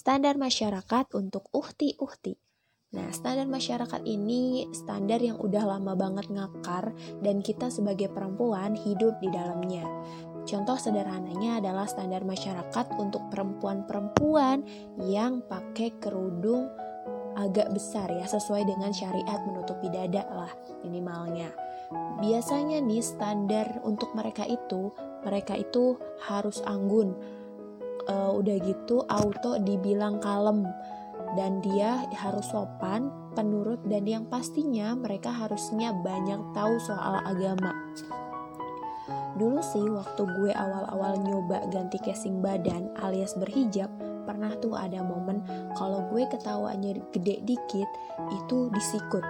[0.00, 2.32] Standar masyarakat untuk uhti-uhti.
[2.96, 9.20] Nah, standar masyarakat ini standar yang udah lama banget ngakar dan kita sebagai perempuan hidup
[9.20, 9.84] di dalamnya.
[10.48, 14.64] Contoh sederhananya adalah standar masyarakat untuk perempuan-perempuan
[15.04, 16.72] yang pakai kerudung
[17.36, 21.52] agak besar ya, sesuai dengan syariat menutupi dada lah minimalnya.
[22.24, 24.96] Biasanya nih standar untuk mereka itu,
[25.28, 27.39] mereka itu harus anggun.
[28.10, 30.66] Uh, udah gitu auto dibilang kalem
[31.38, 33.06] dan dia harus sopan,
[33.38, 37.70] penurut, dan yang pastinya mereka harusnya banyak tahu soal agama.
[39.38, 43.88] Dulu sih waktu gue awal-awal nyoba ganti casing badan alias berhijab,
[44.26, 45.40] pernah tuh ada momen
[45.78, 47.88] kalau gue ketawanya gede dikit
[48.34, 49.22] itu disikut.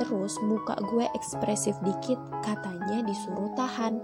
[0.00, 4.00] Terus muka gue ekspresif dikit katanya disuruh tahan.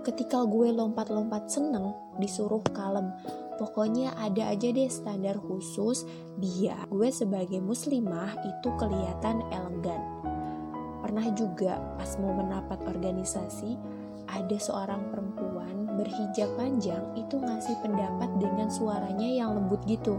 [0.00, 3.12] Ketika gue lompat-lompat seneng disuruh kalem
[3.60, 6.08] Pokoknya ada aja deh standar khusus
[6.40, 10.00] biar gue sebagai muslimah itu kelihatan elegan.
[11.04, 13.76] Pernah juga pas mau menapat organisasi,
[14.32, 20.16] ada seorang perempuan berhijab panjang itu ngasih pendapat dengan suaranya yang lembut gitu.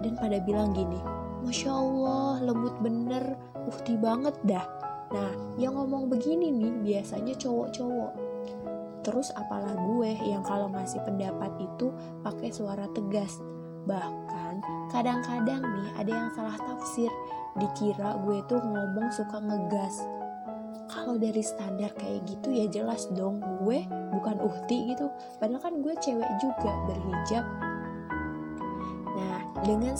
[0.00, 0.96] Dan pada bilang gini,
[1.44, 3.36] Masya Allah lembut bener,
[3.68, 4.64] uhti banget dah.
[5.12, 8.27] Nah, yang ngomong begini nih biasanya cowok-cowok
[9.08, 11.88] Terus apalah gue yang kalau ngasih pendapat itu
[12.20, 13.40] pakai suara tegas.
[13.88, 14.60] Bahkan
[14.92, 17.08] kadang-kadang nih ada yang salah tafsir,
[17.56, 20.04] dikira gue tuh ngomong suka ngegas.
[20.92, 23.80] Kalau dari standar kayak gitu ya jelas dong gue
[24.12, 25.08] bukan uhti gitu.
[25.40, 27.48] Padahal kan gue cewek juga berhijab.
[29.16, 29.96] Nah, dengan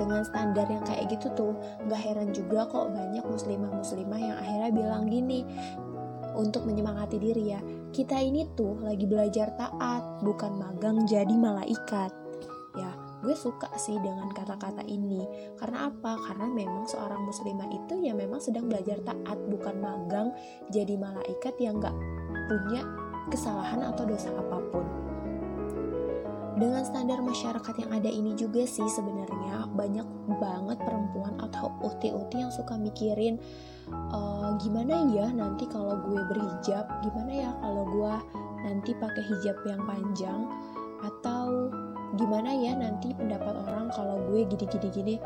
[0.00, 1.52] dengan standar yang kayak gitu tuh
[1.92, 5.44] gak heran juga kok banyak muslimah-muslimah yang akhirnya bilang gini
[6.36, 7.60] untuk menyemangati diri ya.
[7.90, 12.12] Kita ini tuh lagi belajar taat bukan magang jadi malaikat.
[12.78, 15.26] Ya gue suka sih dengan kata-kata ini.
[15.60, 16.16] Karena apa?
[16.28, 20.28] Karena memang seorang muslimah itu ya memang sedang belajar taat bukan magang
[20.72, 21.94] jadi malaikat yang gak
[22.48, 22.82] punya
[23.30, 24.99] kesalahan atau dosa apa pun
[26.60, 30.04] dengan standar masyarakat yang ada ini juga sih sebenarnya banyak
[30.36, 33.40] banget perempuan atau uti-uti yang suka mikirin
[34.12, 38.14] uh, gimana ya nanti kalau gue berhijab gimana ya kalau gue
[38.60, 40.44] nanti pakai hijab yang panjang
[41.00, 41.72] atau
[42.18, 45.16] gimana ya nanti pendapat orang kalau gue gini-gini gini.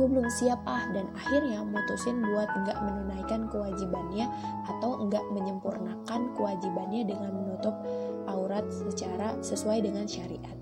[0.00, 4.24] Gue belum siap ah dan akhirnya mutusin buat nggak menunaikan kewajibannya
[4.64, 7.76] atau nggak menyempurnakan kewajibannya dengan menutup
[8.26, 10.56] aurat secara sesuai dengan syariat.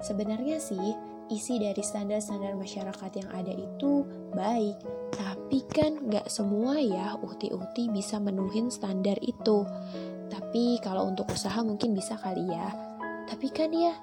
[0.00, 0.96] Sebenarnya sih
[1.30, 4.02] isi dari standar-standar masyarakat yang ada itu
[4.34, 4.82] baik,
[5.14, 9.62] tapi kan nggak semua ya uhti-uhti bisa menuhin standar itu.
[10.30, 12.74] Tapi kalau untuk usaha mungkin bisa kali ya.
[13.30, 13.94] Tapi kan ya,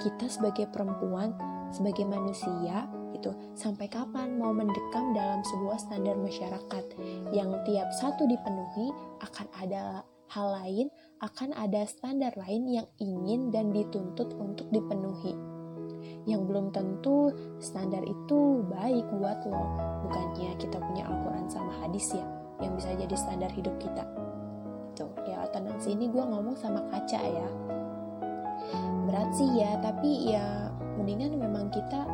[0.00, 1.36] kita sebagai perempuan,
[1.68, 6.84] sebagai manusia, itu sampai kapan mau mendekam dalam sebuah standar masyarakat
[7.32, 8.88] yang tiap satu dipenuhi
[9.20, 10.00] akan ada
[10.32, 10.88] hal lain,
[11.24, 15.32] akan ada standar lain yang ingin dan dituntut untuk dipenuhi.
[16.28, 17.32] Yang belum tentu
[17.64, 19.64] standar itu baik buat lo.
[20.04, 22.24] Bukannya kita punya Al-Quran sama hadis ya
[22.60, 24.04] yang bisa jadi standar hidup kita.
[24.92, 27.48] Tuh ya tenang sini gue ngomong sama kaca ya.
[29.08, 30.68] Berat sih ya tapi ya
[31.00, 32.04] mendingan memang kita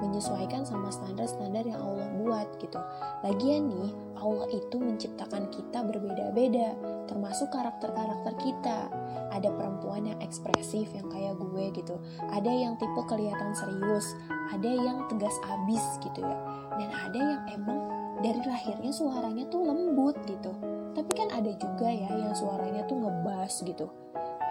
[0.00, 2.78] menyesuaikan sama standar-standar yang Allah buat gitu.
[3.26, 6.74] Lagian nih Allah itu menciptakan kita berbeda-beda
[7.06, 8.90] termasuk karakter-karakter kita.
[9.28, 12.00] Ada perempuan yang ekspresif yang kayak gue gitu.
[12.32, 14.16] Ada yang tipe kelihatan serius
[14.48, 16.38] ada yang tegas abis gitu ya.
[16.80, 17.80] Dan ada yang emang
[18.24, 20.52] dari lahirnya suaranya tuh lembut gitu.
[20.96, 23.86] Tapi kan ada juga ya yang suaranya tuh ngebas gitu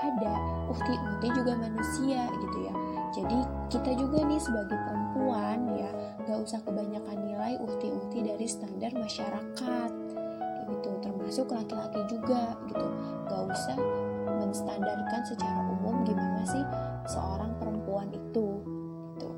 [0.01, 0.33] ada
[0.69, 2.73] ukti-ukti juga manusia gitu ya.
[3.15, 3.39] Jadi
[3.71, 5.89] kita juga nih sebagai perempuan ya
[6.27, 9.91] gak usah kebanyakan nilai ukti-ukti dari standar masyarakat.
[10.67, 12.87] Gitu termasuk laki-laki juga gitu.
[13.25, 13.77] Gak usah
[14.37, 16.63] menstandarkan secara umum gimana sih
[17.09, 18.61] seorang perempuan itu
[19.15, 19.29] gitu.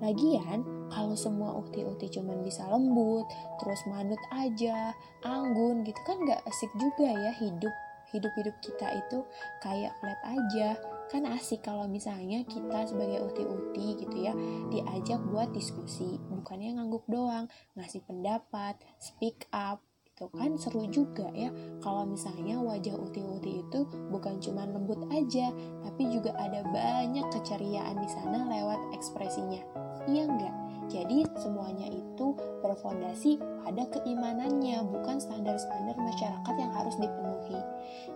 [0.00, 3.22] Lagian kalau semua ukti-ukti cuman bisa lembut,
[3.62, 4.90] terus manut aja,
[5.22, 7.74] anggun gitu kan gak asik juga ya hidup
[8.12, 9.24] hidup-hidup kita itu
[9.62, 10.78] kayak flat aja.
[11.10, 14.32] Kan asik kalau misalnya kita sebagai uti-uti gitu ya
[14.70, 16.18] diajak buat diskusi.
[16.30, 20.30] Bukannya ngangguk doang ngasih pendapat speak up gitu.
[20.36, 21.50] Kan seru juga ya
[21.82, 23.80] kalau misalnya wajah uti-uti itu
[24.12, 25.50] bukan cuma lembut aja
[25.82, 29.62] tapi juga ada banyak keceriaan di sana lewat ekspresinya.
[30.06, 32.34] Iya enggak Jadi semuanya itu
[32.66, 37.60] berfondasi pada keimanannya, bukan standar-standar masyarakat yang harus dipenuhi.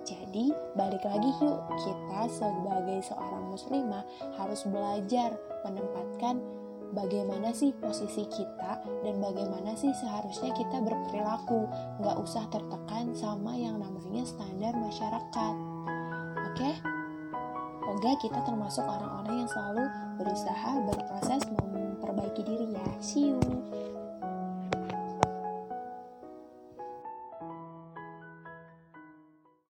[0.03, 4.03] Jadi balik lagi yuk, kita sebagai seorang muslimah
[4.35, 6.43] harus belajar menempatkan
[6.91, 11.71] bagaimana sih posisi kita dan bagaimana sih seharusnya kita berperilaku.
[12.03, 15.55] Nggak usah tertekan sama yang namanya standar masyarakat.
[16.51, 16.59] Oke?
[16.59, 16.94] Okay?
[17.95, 19.87] Semoga kita termasuk orang-orang yang selalu
[20.19, 22.83] berusaha berproses memperbaiki diri ya.
[22.99, 23.39] See you.